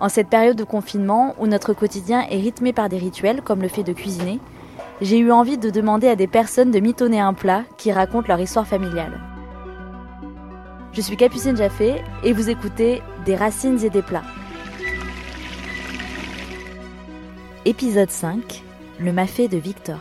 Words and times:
En 0.00 0.08
cette 0.08 0.28
période 0.28 0.56
de 0.56 0.64
confinement 0.64 1.34
où 1.38 1.46
notre 1.46 1.74
quotidien 1.74 2.26
est 2.30 2.38
rythmé 2.38 2.72
par 2.72 2.88
des 2.88 2.96
rituels 2.96 3.42
comme 3.42 3.60
le 3.60 3.68
fait 3.68 3.82
de 3.82 3.92
cuisiner, 3.92 4.40
j'ai 5.02 5.18
eu 5.18 5.30
envie 5.30 5.58
de 5.58 5.68
demander 5.68 6.08
à 6.08 6.16
des 6.16 6.26
personnes 6.26 6.70
de 6.70 6.80
mitonner 6.80 7.20
un 7.20 7.34
plat 7.34 7.64
qui 7.76 7.92
raconte 7.92 8.26
leur 8.26 8.40
histoire 8.40 8.66
familiale. 8.66 9.20
Je 10.92 11.02
suis 11.02 11.18
Capucine 11.18 11.56
Jaffé 11.56 12.02
et 12.24 12.32
vous 12.32 12.48
écoutez 12.48 13.02
Des 13.26 13.36
racines 13.36 13.84
et 13.84 13.90
des 13.90 14.00
plats. 14.00 14.24
Épisode 17.66 18.10
5 18.10 18.62
Le 18.98 19.12
mafé 19.12 19.48
de 19.48 19.58
Victor. 19.58 19.98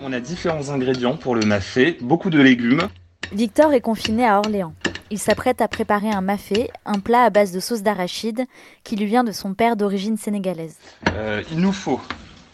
On 0.00 0.14
a 0.14 0.20
différents 0.20 0.70
ingrédients 0.70 1.16
pour 1.18 1.34
le 1.34 1.44
mafé, 1.44 1.98
beaucoup 2.00 2.30
de 2.30 2.40
légumes. 2.40 2.88
Victor 3.32 3.74
est 3.74 3.82
confiné 3.82 4.26
à 4.26 4.38
Orléans. 4.38 4.72
Il 5.12 5.18
s'apprête 5.18 5.60
à 5.60 5.68
préparer 5.68 6.08
un 6.08 6.22
mafé, 6.22 6.70
un 6.86 6.98
plat 6.98 7.24
à 7.24 7.28
base 7.28 7.52
de 7.52 7.60
sauce 7.60 7.82
d'arachide 7.82 8.46
qui 8.82 8.96
lui 8.96 9.04
vient 9.04 9.24
de 9.24 9.30
son 9.30 9.52
père 9.52 9.76
d'origine 9.76 10.16
sénégalaise. 10.16 10.78
Euh, 11.08 11.42
il 11.50 11.58
nous 11.58 11.74
faut 11.74 12.00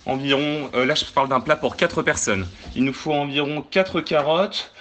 environ, 0.06 0.68
euh, 0.74 0.84
là 0.84 0.96
je 0.96 1.04
parle 1.04 1.28
d'un 1.28 1.38
plat 1.38 1.54
pour 1.54 1.76
4 1.76 2.02
personnes, 2.02 2.48
il 2.74 2.82
nous 2.82 2.92
faut 2.92 3.12
environ 3.12 3.62
4 3.62 4.00
carottes, 4.00 4.72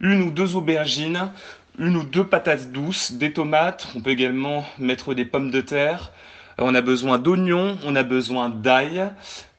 une 0.00 0.22
ou 0.22 0.30
deux 0.30 0.56
aubergines, 0.56 1.30
une 1.78 1.96
ou 1.98 2.02
deux 2.02 2.24
patates 2.24 2.72
douces, 2.72 3.12
des 3.12 3.34
tomates, 3.34 3.88
on 3.94 4.00
peut 4.00 4.08
également 4.08 4.64
mettre 4.78 5.12
des 5.12 5.26
pommes 5.26 5.50
de 5.50 5.60
terre, 5.60 6.12
euh, 6.58 6.64
on 6.64 6.74
a 6.74 6.80
besoin 6.80 7.18
d'oignons, 7.18 7.76
on 7.84 7.94
a 7.94 8.04
besoin 8.04 8.48
d'ail, 8.48 9.06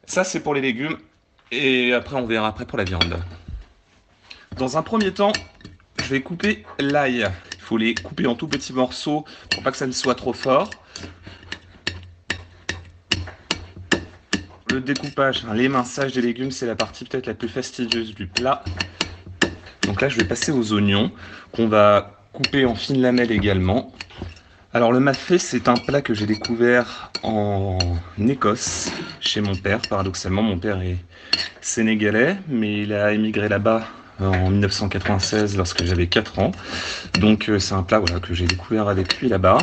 ça 0.08 0.24
c'est 0.24 0.40
pour 0.40 0.56
les 0.56 0.62
légumes, 0.62 0.98
et 1.52 1.94
après 1.94 2.16
on 2.16 2.26
verra 2.26 2.48
après 2.48 2.66
pour 2.66 2.80
la 2.80 2.84
viande. 2.84 3.20
Dans 4.58 4.76
un 4.76 4.82
premier 4.82 5.14
temps, 5.14 5.34
je 6.00 6.10
vais 6.10 6.22
couper 6.22 6.66
l'ail. 6.80 7.30
Faut 7.70 7.78
les 7.78 7.94
couper 7.94 8.26
en 8.26 8.34
tout 8.34 8.48
petits 8.48 8.74
morceaux 8.74 9.26
pour 9.52 9.62
pas 9.62 9.70
que 9.70 9.78
ça 9.78 9.86
ne 9.86 9.92
soit 9.92 10.16
trop 10.16 10.34
fort. 10.34 10.72
Le 14.72 14.82
découpage, 14.82 15.46
hein, 15.48 15.54
l'éminçage 15.54 16.14
des 16.14 16.22
légumes, 16.24 16.50
c'est 16.50 16.66
la 16.66 16.74
partie 16.74 17.06
peut-être 17.06 17.28
la 17.28 17.36
plus 17.36 17.48
fastidieuse 17.48 18.16
du 18.16 18.26
plat. 18.26 18.64
Donc 19.84 20.02
là, 20.02 20.10
je 20.10 20.18
vais 20.18 20.24
passer 20.24 20.52
aux 20.52 20.74
oignons 20.74 21.12
qu'on 21.52 21.68
va 21.68 22.20
couper 22.34 22.66
en 22.66 22.74
fines 22.74 23.04
lamelles 23.04 23.32
également. 23.32 23.94
Alors 24.74 24.92
le 24.92 25.00
mafé, 25.00 25.38
c'est 25.38 25.68
un 25.68 25.76
plat 25.76 26.02
que 26.02 26.16
j'ai 26.16 26.26
découvert 26.26 27.12
en 27.22 27.78
Écosse, 28.18 28.90
chez 29.20 29.42
mon 29.42 29.54
père. 29.56 29.80
Paradoxalement, 29.88 30.42
mon 30.42 30.58
père 30.58 30.82
est 30.82 30.98
sénégalais, 31.62 32.36
mais 32.48 32.82
il 32.82 32.94
a 32.94 33.14
émigré 33.14 33.48
là-bas 33.48 33.88
en 34.22 34.50
1996 34.50 35.58
lorsque 35.58 35.84
j'avais 35.84 36.08
4 36.08 36.40
ans. 36.40 36.52
Donc 37.20 37.50
euh, 37.50 37.60
c'est 37.60 37.74
un 37.74 37.84
plat 37.84 38.00
voilà, 38.00 38.20
que 38.20 38.34
j'ai 38.34 38.46
découvert 38.46 38.88
avec 38.88 39.20
lui 39.20 39.30
là-bas. 39.30 39.58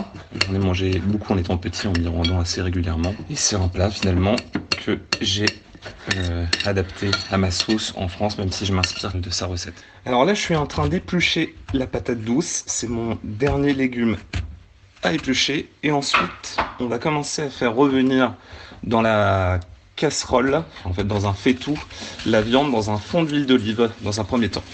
J'en 0.46 0.54
ai 0.54 0.58
mangé 0.58 1.00
beaucoup 1.04 1.32
en 1.32 1.38
étant 1.38 1.56
petit, 1.56 1.86
en 1.86 1.92
m'y 1.92 2.08
rendant 2.08 2.40
assez 2.40 2.62
régulièrement. 2.62 3.14
Et 3.30 3.36
c'est 3.36 3.56
un 3.56 3.68
plat 3.68 3.90
finalement 3.90 4.36
que 4.84 4.98
j'ai 5.20 5.46
euh, 6.16 6.44
adapté 6.64 7.10
à 7.30 7.36
ma 7.36 7.50
sauce 7.50 7.92
en 7.96 8.08
France, 8.08 8.38
même 8.38 8.50
si 8.50 8.66
je 8.66 8.72
m'inspire 8.72 9.12
de 9.14 9.30
sa 9.30 9.46
recette. 9.46 9.84
Alors 10.04 10.24
là, 10.24 10.34
je 10.34 10.40
suis 10.40 10.56
en 10.56 10.66
train 10.66 10.88
d'éplucher 10.88 11.54
la 11.72 11.86
patate 11.86 12.20
douce. 12.20 12.64
C'est 12.66 12.88
mon 12.88 13.18
dernier 13.24 13.74
légume 13.74 14.16
à 15.02 15.12
éplucher. 15.12 15.68
Et 15.82 15.92
ensuite, 15.92 16.56
on 16.80 16.86
va 16.86 16.98
commencer 16.98 17.42
à 17.42 17.50
faire 17.50 17.74
revenir 17.74 18.34
dans 18.82 19.02
la 19.02 19.60
casserole, 19.96 20.62
en 20.84 20.92
fait 20.92 21.04
dans 21.04 21.26
un 21.26 21.32
faitout, 21.32 21.78
la 22.26 22.42
viande 22.42 22.70
dans 22.70 22.90
un 22.90 22.98
fond 22.98 23.24
d'huile 23.24 23.46
d'olive 23.46 23.90
dans 24.02 24.20
un 24.20 24.24
premier 24.24 24.50
temps. 24.50 24.64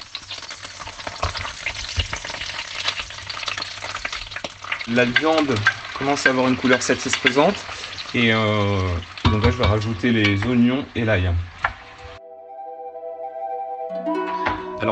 La 4.88 5.04
viande 5.04 5.56
commence 5.96 6.26
à 6.26 6.30
avoir 6.30 6.48
une 6.48 6.56
couleur 6.56 6.82
satisfaisante 6.82 7.54
et 8.14 8.32
euh, 8.32 8.76
donc 9.24 9.44
là 9.44 9.50
je 9.50 9.56
vais 9.56 9.64
rajouter 9.64 10.10
les 10.10 10.44
oignons 10.44 10.84
et 10.96 11.04
l'ail. 11.04 11.30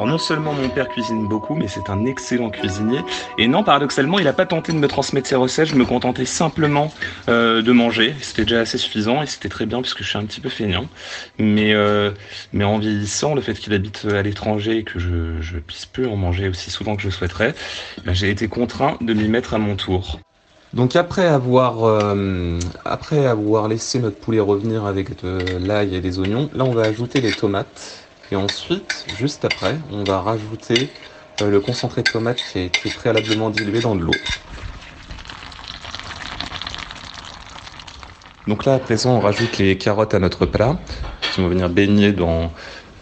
Alors 0.01 0.09
non 0.09 0.17
seulement 0.17 0.55
mon 0.55 0.71
père 0.71 0.89
cuisine 0.89 1.29
beaucoup, 1.29 1.55
mais 1.55 1.69
c'est 1.69 1.91
un 1.91 2.07
excellent 2.07 2.49
cuisinier. 2.49 3.01
Et 3.37 3.47
non, 3.49 3.63
paradoxalement, 3.63 4.19
il 4.19 4.25
n'a 4.25 4.33
pas 4.33 4.47
tenté 4.47 4.73
de 4.73 4.79
me 4.79 4.89
transmettre 4.89 5.29
ses 5.29 5.35
recettes. 5.35 5.69
Je 5.69 5.75
me 5.75 5.85
contentais 5.85 6.25
simplement 6.25 6.91
euh, 7.29 7.61
de 7.61 7.71
manger. 7.71 8.15
C'était 8.23 8.45
déjà 8.45 8.61
assez 8.61 8.79
suffisant 8.79 9.21
et 9.21 9.27
c'était 9.27 9.51
très 9.51 9.67
bien 9.67 9.83
puisque 9.83 10.03
je 10.03 10.09
suis 10.09 10.17
un 10.17 10.25
petit 10.25 10.41
peu 10.41 10.49
feignant. 10.49 10.87
Mais, 11.39 11.75
euh, 11.75 12.13
en 12.59 12.79
vieillissant, 12.79 13.35
le 13.35 13.43
fait 13.43 13.53
qu'il 13.53 13.75
habite 13.75 14.07
à 14.07 14.23
l'étranger 14.23 14.79
et 14.79 14.85
que 14.85 14.99
je, 14.99 15.59
puisse 15.59 15.85
plus 15.85 16.07
en 16.07 16.17
manger 16.17 16.49
aussi 16.49 16.71
souvent 16.71 16.97
que 16.97 17.03
je 17.03 17.11
souhaiterais, 17.11 17.55
ben, 18.07 18.15
j'ai 18.15 18.31
été 18.31 18.49
contraint 18.49 18.97
de 19.03 19.13
m'y 19.13 19.29
mettre 19.29 19.53
à 19.53 19.59
mon 19.59 19.77
tour. 19.77 20.19
Donc 20.73 20.97
après 20.97 21.27
avoir, 21.27 21.85
euh, 21.85 22.59
après 22.87 23.27
avoir 23.27 23.69
laissé 23.69 23.99
notre 23.99 24.17
poulet 24.17 24.41
revenir 24.41 24.87
avec 24.87 25.23
de 25.23 25.59
l'ail 25.59 25.95
et 25.95 26.01
des 26.01 26.19
oignons, 26.19 26.49
là 26.55 26.65
on 26.65 26.73
va 26.73 26.85
ajouter 26.85 27.21
les 27.21 27.33
tomates. 27.33 28.07
Et 28.33 28.37
ensuite, 28.37 29.07
juste 29.19 29.45
après, 29.45 29.77
on 29.91 30.05
va 30.05 30.21
rajouter 30.21 30.89
euh, 31.43 31.51
le 31.51 31.59
concentré 31.59 32.03
de 32.03 32.09
tomate 32.09 32.39
qui 32.53 32.59
a 32.59 32.63
été 32.63 32.89
préalablement 32.89 33.51
dilué 33.51 33.81
dans 33.81 33.97
de 33.97 34.03
l'eau. 34.03 34.15
Donc 38.47 38.65
là, 38.65 38.75
à 38.75 38.79
présent, 38.79 39.17
on 39.17 39.21
rajoute 39.21 39.59
les 39.59 39.77
carottes 39.77 40.15
à 40.15 40.21
notre 40.21 40.47
plat, 40.47 40.79
qui 41.33 41.41
vont 41.41 41.49
venir 41.49 41.69
baigner 41.69 42.13
dans, 42.13 42.53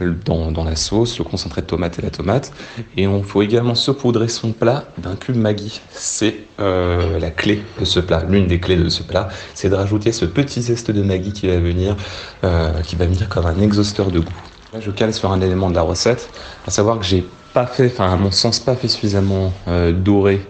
la 0.00 0.76
sauce, 0.76 1.18
le 1.18 1.24
concentré 1.24 1.60
de 1.60 1.66
tomate 1.66 1.98
et 1.98 2.02
la 2.02 2.10
tomate. 2.10 2.52
Et 2.96 3.06
on 3.06 3.22
faut 3.22 3.42
également 3.42 3.74
saupoudrer 3.74 4.28
son 4.28 4.52
plat 4.52 4.84
d'un 4.96 5.14
cube 5.14 5.36
Maggi. 5.36 5.80
C'est 5.90 6.36
euh, 6.60 7.18
la 7.18 7.30
clé 7.30 7.62
de 7.78 7.84
ce 7.84 8.00
plat, 8.00 8.24
l'une 8.28 8.46
des 8.46 8.60
clés 8.60 8.76
de 8.76 8.88
ce 8.88 9.02
plat, 9.02 9.28
c'est 9.54 9.68
de 9.68 9.74
rajouter 9.74 10.12
ce 10.12 10.24
petit 10.24 10.62
zeste 10.62 10.90
de 10.90 11.02
Maggi 11.02 11.32
qui 11.32 11.48
va 11.48 11.58
venir, 11.58 11.96
euh, 12.44 12.80
qui 12.82 12.96
va 12.96 13.04
venir 13.04 13.28
comme 13.28 13.46
un 13.46 13.60
exhausteur 13.60 14.10
de 14.10 14.20
goût. 14.20 14.47
Là, 14.70 14.80
je 14.80 14.90
cale 14.90 15.14
sur 15.14 15.32
un 15.32 15.40
élément 15.40 15.70
de 15.70 15.74
la 15.74 15.80
recette, 15.80 16.28
à 16.66 16.70
savoir 16.70 16.98
que 16.98 17.04
j'ai 17.06 17.24
pas 17.54 17.66
fait, 17.66 17.86
enfin 17.86 18.12
à 18.12 18.16
mon 18.16 18.30
sens, 18.30 18.60
pas 18.60 18.76
fait 18.76 18.88
suffisamment 18.88 19.50
euh, 19.66 19.92
dorer 19.92 20.42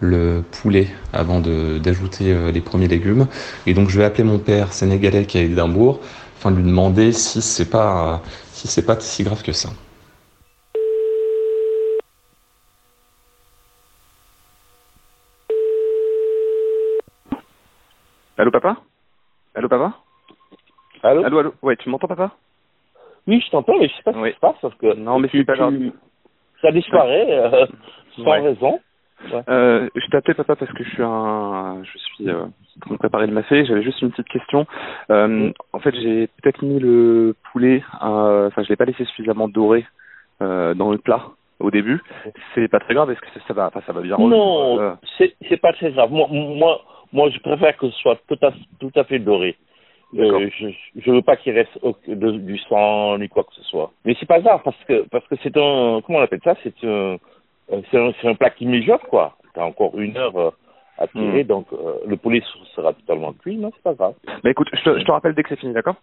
le 0.00 0.44
poulet 0.62 0.88
avant 1.14 1.40
d'ajouter 1.40 2.34
euh, 2.34 2.52
les 2.52 2.60
premiers 2.60 2.88
légumes. 2.88 3.28
Et 3.66 3.72
donc 3.72 3.88
je 3.88 3.96
vais 3.96 4.04
appeler 4.04 4.24
mon 4.24 4.38
père 4.38 4.74
sénégalais 4.74 5.24
qui 5.24 5.38
est 5.38 5.40
à 5.40 5.44
Édimbourg, 5.44 6.00
afin 6.36 6.50
de 6.50 6.56
lui 6.56 6.64
demander 6.64 7.12
si 7.12 7.40
c'est 7.40 7.70
pas 7.70 8.20
si 8.52 8.68
c'est 8.68 8.84
pas 8.84 9.00
si 9.00 9.22
grave 9.24 9.42
que 9.42 9.52
ça. 9.52 9.70
Allô 18.36 18.50
papa? 18.50 18.76
Allô 19.54 19.68
papa? 19.70 19.94
Allô? 21.02 21.24
Allô 21.24 21.38
allô? 21.38 21.54
Ouais, 21.62 21.76
tu 21.76 21.88
m'entends 21.88 22.08
papa? 22.08 22.32
Oui, 23.26 23.40
je 23.44 23.50
t'entends, 23.50 23.78
mais 23.78 23.88
je 23.88 23.94
sais 23.94 24.02
pas 24.02 24.12
Oui. 24.16 24.28
ce 24.28 24.28
qui 24.30 24.34
se 24.36 24.40
passe 24.40 24.56
parce 24.60 24.74
que 24.74 24.94
Non, 24.94 25.18
mais 25.18 25.28
tu- 25.28 25.38
c'est 25.38 25.44
pas 25.44 25.54
tu-. 25.54 25.92
Ça 26.60 26.70
disparaît 26.72 27.26
euh, 27.30 27.66
sans 28.16 28.24
Ouais. 28.24 28.40
raison. 28.40 28.80
Euh, 29.48 29.88
je 29.94 30.06
t'appelais 30.08 30.34
papa 30.34 30.56
parce 30.56 30.72
que 30.72 30.82
je 30.82 30.90
suis 30.90 31.02
un, 31.02 31.80
je 31.84 31.98
suis 31.98 32.28
euh, 32.28 32.42
en 32.44 32.80
train 32.80 32.94
de 32.94 32.98
préparer 32.98 33.26
le 33.28 33.32
mafé. 33.32 33.64
J'avais 33.64 33.82
juste 33.82 34.02
une 34.02 34.10
petite 34.10 34.28
question. 34.28 34.66
Euh. 35.10 35.52
En 35.72 35.78
fait, 35.78 35.94
j'ai 35.94 36.26
peut-être 36.42 36.62
mis 36.62 36.80
le 36.80 37.36
poulet, 37.52 37.84
euh, 38.04 38.48
enfin, 38.48 38.64
je 38.64 38.68
l'ai 38.68 38.76
pas 38.76 38.84
laissé 38.84 39.04
suffisamment 39.04 39.48
doré 39.48 39.86
dans 40.40 40.90
le 40.90 40.98
plat 40.98 41.22
au 41.60 41.70
début. 41.70 42.02
C'est 42.56 42.66
pas 42.66 42.80
très 42.80 42.94
grave. 42.94 43.12
Est-ce 43.12 43.20
que 43.20 43.28
ça, 43.32 43.46
ça 43.46 43.54
va, 43.54 43.66
enfin, 43.68 43.80
ça 43.86 43.92
va 43.92 44.00
bien 44.00 44.16
Non, 44.18 44.96
c'est 45.16 45.36
c'est 45.48 45.56
pas 45.56 45.72
très 45.72 45.92
grave. 45.92 46.10
Moi, 46.10 46.26
moi, 46.28 46.80
moi, 47.12 47.30
je 47.30 47.38
préfère 47.38 47.76
que 47.76 47.88
ce 47.90 47.96
soit 48.00 48.18
tout 48.26 48.38
à, 48.42 48.50
tout 48.80 48.90
à 48.96 49.04
fait 49.04 49.20
doré. 49.20 49.56
Euh, 50.18 50.48
je, 50.58 50.66
je 50.96 51.10
veux 51.10 51.22
pas 51.22 51.36
qu'il 51.36 51.54
reste 51.54 51.78
au- 51.82 51.96
de- 52.06 52.32
du 52.32 52.58
sang 52.58 53.16
ni 53.18 53.28
quoi 53.28 53.44
que 53.44 53.54
ce 53.54 53.62
soit. 53.62 53.92
Mais 54.04 54.14
c'est 54.20 54.26
pas 54.26 54.40
grave 54.40 54.60
parce 54.64 54.76
que 54.86 55.06
parce 55.10 55.26
que 55.28 55.36
c'est 55.42 55.56
un 55.56 56.00
comment 56.04 56.18
on 56.18 56.22
appelle 56.22 56.40
ça? 56.44 56.54
C'est 56.62 56.74
un 56.84 57.16
euh, 57.72 57.80
c'est 57.90 57.98
un, 57.98 58.12
c'est 58.20 58.28
un 58.28 58.34
plat 58.34 58.50
qui 58.50 58.66
mijote 58.66 59.02
quoi. 59.08 59.36
T'as 59.54 59.64
encore 59.64 59.98
une 59.98 60.16
heure 60.18 60.36
euh, 60.36 60.50
à 60.98 61.06
tirer, 61.08 61.44
Mm. 61.44 61.46
donc 61.46 61.66
euh, 61.72 61.94
le 62.06 62.16
poulet 62.16 62.42
sera 62.76 62.92
totalement 62.92 63.32
cuit. 63.32 63.56
Non, 63.56 63.70
c'est 63.74 63.82
pas 63.82 63.94
grave. 63.94 64.14
Bah 64.44 64.50
écoute, 64.50 64.68
je 64.72 64.82
te, 64.82 64.98
je 64.98 65.04
te 65.04 65.10
rappelle 65.10 65.34
dès 65.34 65.42
que 65.42 65.48
c'est 65.48 65.58
fini, 65.60 65.72
d'accord? 65.72 65.96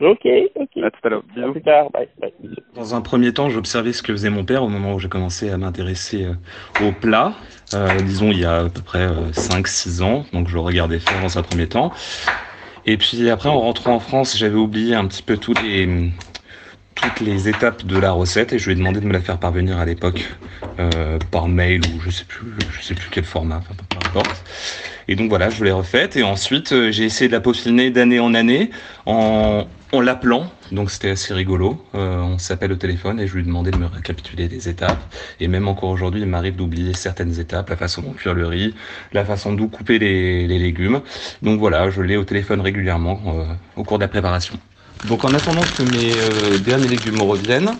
Ok, 0.00 0.26
ok. 0.56 0.76
À 0.84 0.90
tout 0.90 1.00
à 1.04 1.08
l'heure. 1.08 1.22
À 1.42 1.48
plus 1.52 1.62
tard. 1.62 1.90
Bye. 1.90 2.08
Bye. 2.20 2.32
Dans 2.74 2.94
un 2.94 3.00
premier 3.00 3.32
temps, 3.32 3.48
j'observais 3.48 3.94
ce 3.94 4.02
que 4.02 4.12
faisait 4.12 4.28
mon 4.28 4.44
père 4.44 4.62
au 4.62 4.68
moment 4.68 4.92
où 4.94 4.98
j'ai 4.98 5.08
commencé 5.08 5.48
à 5.50 5.56
m'intéresser 5.56 6.26
euh, 6.26 6.34
au 6.78 6.92
plat. 6.92 7.32
Euh, 7.72 8.02
disons 8.02 8.30
il 8.30 8.40
y 8.40 8.44
a 8.44 8.56
à 8.64 8.68
peu 8.68 8.82
près 8.82 9.06
5-6 9.32 10.02
ans, 10.02 10.24
donc 10.34 10.48
je 10.48 10.54
le 10.54 10.60
regardais 10.60 10.98
faire 10.98 11.18
dans 11.18 11.38
un 11.38 11.42
premier 11.42 11.66
temps. 11.68 11.92
Et 12.86 12.96
puis 12.96 13.28
après, 13.30 13.48
en 13.48 13.60
rentrant 13.60 13.94
en 13.94 14.00
France, 14.00 14.36
j'avais 14.38 14.56
oublié 14.56 14.94
un 14.94 15.06
petit 15.06 15.22
peu 15.22 15.36
toutes 15.36 15.60
les, 15.62 17.48
étapes 17.48 17.84
de 17.84 17.98
la 17.98 18.12
recette 18.12 18.52
et 18.52 18.58
je 18.58 18.66
lui 18.66 18.72
ai 18.72 18.74
demandé 18.76 19.00
de 19.00 19.06
me 19.06 19.12
la 19.12 19.20
faire 19.20 19.38
parvenir 19.38 19.78
à 19.78 19.84
l'époque 19.84 20.24
euh, 20.78 21.18
par 21.30 21.48
mail 21.48 21.80
ou 21.84 22.00
je 22.00 22.10
sais 22.10 22.24
plus, 22.24 22.52
je 22.70 22.82
sais 22.82 22.94
plus 22.94 23.08
quel 23.10 23.24
format, 23.24 23.56
enfin, 23.56 23.74
peu 23.74 24.08
importe. 24.08 24.44
Et 25.08 25.16
donc 25.16 25.28
voilà, 25.28 25.50
je 25.50 25.64
l'ai 25.64 25.72
refaite 25.72 26.16
et 26.16 26.22
ensuite 26.22 26.72
euh, 26.72 26.90
j'ai 26.92 27.04
essayé 27.04 27.28
de 27.28 27.32
la 27.32 27.40
peaufiner 27.40 27.90
d'année 27.90 28.20
en 28.20 28.34
année 28.34 28.70
en, 29.04 29.66
en 29.92 30.00
l'appelant. 30.00 30.50
Donc 30.72 30.90
c'était 30.90 31.10
assez 31.10 31.32
rigolo. 31.32 31.84
Euh, 31.94 32.18
on 32.20 32.38
s'appelle 32.38 32.72
au 32.72 32.76
téléphone 32.76 33.20
et 33.20 33.26
je 33.26 33.34
lui 33.34 33.42
ai 33.42 33.44
demandé 33.44 33.70
de 33.70 33.76
me 33.78 33.86
récapituler 33.86 34.48
des 34.48 34.68
étapes. 34.68 35.02
Et 35.40 35.48
même 35.48 35.68
encore 35.68 35.90
aujourd'hui, 35.90 36.22
il 36.22 36.26
m'arrive 36.26 36.56
d'oublier 36.56 36.94
certaines 36.94 37.38
étapes, 37.38 37.70
la 37.70 37.76
façon 37.76 38.02
dont 38.02 38.12
cuire 38.12 38.34
le 38.34 38.46
riz, 38.46 38.74
la 39.12 39.24
façon 39.24 39.52
d'où 39.52 39.68
couper 39.68 39.98
les, 39.98 40.46
les 40.46 40.58
légumes. 40.58 41.02
Donc 41.42 41.58
voilà, 41.60 41.90
je 41.90 42.02
l'ai 42.02 42.16
au 42.16 42.24
téléphone 42.24 42.60
régulièrement 42.60 43.20
euh, 43.28 43.54
au 43.76 43.84
cours 43.84 43.98
de 43.98 44.04
la 44.04 44.08
préparation. 44.08 44.58
Donc 45.04 45.24
en 45.24 45.34
attendant 45.34 45.68
que 45.68 45.82
mes 45.82 46.18
euh, 46.18 46.58
derniers 46.58 46.88
légumes 46.88 47.20
reviennent, 47.22 47.78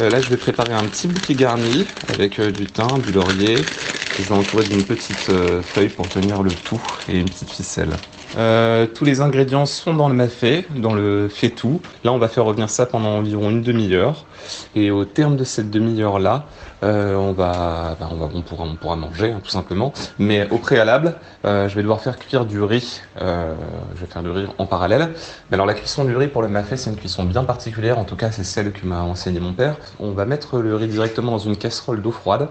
euh, 0.00 0.10
là 0.10 0.20
je 0.20 0.28
vais 0.30 0.36
préparer 0.36 0.74
un 0.74 0.86
petit 0.88 1.08
bouquet 1.08 1.34
garni 1.34 1.88
avec 2.08 2.38
euh, 2.38 2.52
du 2.52 2.70
thym, 2.70 3.00
du 3.02 3.12
laurier. 3.12 3.70
Je 4.18 4.22
vais 4.22 4.32
entourer 4.32 4.64
d'une 4.64 4.84
petite 4.86 5.28
euh, 5.28 5.62
feuille 5.62 5.90
pour 5.90 6.08
tenir 6.08 6.42
le 6.42 6.54
tout 6.56 6.82
et 7.08 7.18
une 7.18 7.30
petite 7.30 7.50
ficelle. 7.50 8.00
Euh, 8.36 8.86
tous 8.86 9.04
les 9.04 9.20
ingrédients 9.20 9.66
sont 9.66 9.94
dans 9.94 10.08
le 10.08 10.14
mafé, 10.14 10.66
dans 10.76 10.94
le 10.94 11.28
fait 11.28 11.50
tout. 11.50 11.80
Là, 12.04 12.12
on 12.12 12.18
va 12.18 12.28
faire 12.28 12.44
revenir 12.44 12.68
ça 12.68 12.86
pendant 12.86 13.16
environ 13.18 13.50
une 13.50 13.62
demi-heure. 13.62 14.24
Et 14.74 14.90
au 14.90 15.04
terme 15.04 15.36
de 15.36 15.44
cette 15.44 15.70
demi-heure 15.70 16.18
là, 16.18 16.46
euh, 16.82 17.14
on 17.14 17.32
va, 17.32 17.96
ben, 17.98 18.08
on 18.12 18.16
va, 18.16 18.28
on 18.34 18.42
pourra, 18.42 18.64
on 18.64 18.76
pourra 18.76 18.96
manger 18.96 19.32
hein, 19.32 19.40
tout 19.42 19.50
simplement. 19.50 19.92
Mais 20.18 20.48
au 20.50 20.58
préalable, 20.58 21.14
euh, 21.44 21.68
je 21.68 21.74
vais 21.74 21.82
devoir 21.82 22.00
faire 22.00 22.18
cuire 22.18 22.44
du 22.44 22.62
riz. 22.62 23.00
Euh, 23.22 23.54
je 23.94 24.00
vais 24.00 24.06
faire 24.06 24.22
du 24.22 24.30
riz 24.30 24.46
en 24.58 24.66
parallèle. 24.66 25.14
Mais 25.50 25.54
alors 25.54 25.66
la 25.66 25.74
cuisson 25.74 26.04
du 26.04 26.14
riz 26.16 26.28
pour 26.28 26.42
le 26.42 26.48
mafé, 26.48 26.76
c'est 26.76 26.90
une 26.90 26.96
cuisson 26.96 27.24
bien 27.24 27.44
particulière. 27.44 27.98
En 27.98 28.04
tout 28.04 28.16
cas, 28.16 28.30
c'est 28.30 28.44
celle 28.44 28.72
que 28.72 28.86
m'a 28.86 29.02
enseigné 29.02 29.40
mon 29.40 29.52
père. 29.52 29.76
On 29.98 30.10
va 30.10 30.26
mettre 30.26 30.58
le 30.58 30.74
riz 30.76 30.88
directement 30.88 31.32
dans 31.32 31.38
une 31.38 31.56
casserole 31.56 32.02
d'eau 32.02 32.12
froide. 32.12 32.48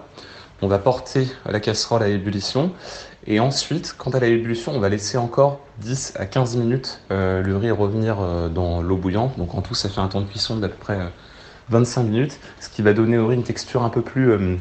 On 0.61 0.67
va 0.67 0.79
porter 0.79 1.27
la 1.45 1.59
casserole 1.59 2.03
à 2.03 2.07
ébullition 2.07 2.71
et 3.27 3.39
ensuite, 3.39 3.95
quand 3.97 4.13
elle 4.13 4.23
à 4.23 4.27
ébullition, 4.27 4.71
on 4.73 4.79
va 4.79 4.89
laisser 4.89 5.17
encore 5.17 5.59
10 5.79 6.13
à 6.17 6.25
15 6.25 6.57
minutes 6.57 7.01
euh, 7.11 7.41
le 7.41 7.57
riz 7.57 7.71
revenir 7.71 8.17
euh, 8.21 8.49
dans 8.49 8.81
l'eau 8.81 8.97
bouillante. 8.97 9.37
Donc 9.37 9.55
en 9.55 9.61
tout, 9.61 9.73
ça 9.73 9.89
fait 9.89 9.99
un 9.99 10.07
temps 10.07 10.21
de 10.21 10.27
cuisson 10.27 10.57
d'à 10.57 10.69
peu 10.69 10.75
près 10.75 10.99
euh, 10.99 11.07
25 11.69 12.03
minutes, 12.03 12.39
ce 12.59 12.69
qui 12.69 12.83
va 12.83 12.93
donner 12.93 13.17
au 13.17 13.27
riz 13.27 13.35
une 13.35 13.43
texture 13.43 13.83
un 13.83 13.89
peu 13.89 14.01
plus, 14.01 14.31
euh, 14.31 14.57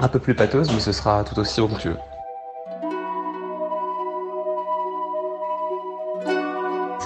un 0.00 0.08
peu 0.08 0.18
plus 0.18 0.34
pâteuse, 0.34 0.70
mais 0.72 0.80
ce 0.80 0.92
sera 0.92 1.22
tout 1.22 1.38
aussi 1.38 1.60
onctueux. 1.60 1.96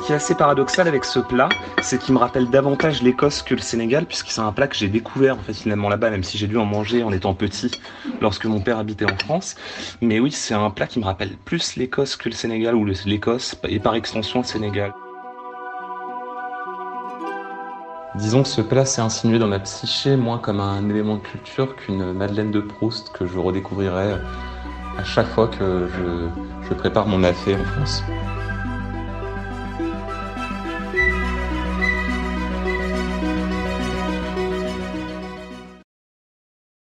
Qui 0.07 0.13
est 0.13 0.17
assez 0.17 0.37
paradoxal 0.37 0.87
avec 0.87 1.05
ce 1.05 1.19
plat, 1.19 1.49
c'est 1.83 1.99
qu'il 1.99 2.15
me 2.15 2.21
rappelle 2.21 2.49
davantage 2.49 3.03
l'Écosse 3.03 3.43
que 3.43 3.55
le 3.55 3.61
Sénégal, 3.61 4.07
puisque 4.07 4.29
c'est 4.29 4.41
un 4.41 4.53
plat 4.53 4.69
que 4.69 4.77
j'ai 4.77 4.87
découvert 4.87 5.37
finalement 5.53 5.89
là-bas, 5.89 6.11
même 6.11 6.23
si 6.23 6.39
j'ai 6.39 6.47
dû 6.47 6.57
en 6.57 6.65
manger 6.65 7.03
en 7.03 7.13
étant 7.13 7.35
petit 7.35 7.73
lorsque 8.21 8.45
mon 8.45 8.61
père 8.61 8.79
habitait 8.79 9.11
en 9.11 9.17
France. 9.17 9.57
Mais 10.01 10.21
oui, 10.21 10.31
c'est 10.31 10.55
un 10.55 10.71
plat 10.71 10.87
qui 10.87 11.01
me 11.01 11.05
rappelle 11.05 11.37
plus 11.45 11.75
l'Écosse 11.75 12.15
que 12.15 12.29
le 12.29 12.37
Sénégal, 12.37 12.77
ou 12.77 12.85
l'Écosse 12.85 13.57
et 13.69 13.81
par 13.81 13.97
extension 13.97 14.43
le 14.43 14.45
Sénégal. 14.45 14.93
Disons 18.15 18.45
que 18.45 18.49
ce 18.49 18.61
plat 18.61 18.85
s'est 18.85 19.03
insinué 19.03 19.41
dans 19.41 19.49
ma 19.49 19.59
psyché 19.59 20.15
moins 20.15 20.39
comme 20.39 20.61
un 20.61 20.89
élément 20.89 21.17
de 21.17 21.23
culture 21.23 21.75
qu'une 21.75 22.13
Madeleine 22.13 22.53
de 22.53 22.61
Proust 22.61 23.11
que 23.11 23.27
je 23.27 23.39
redécouvrirai 23.39 24.13
à 24.99 25.05
chaque 25.05 25.27
fois 25.27 25.49
que 25.49 25.89
je, 25.89 26.69
je 26.69 26.75
prépare 26.75 27.09
mon 27.09 27.25
affaire 27.25 27.59
en 27.61 27.65
France. 27.65 28.05